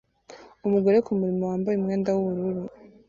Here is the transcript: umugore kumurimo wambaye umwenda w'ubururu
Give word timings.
umugore 0.67 0.97
kumurimo 1.05 1.43
wambaye 1.51 1.75
umwenda 1.77 2.09
w'ubururu 2.15 2.63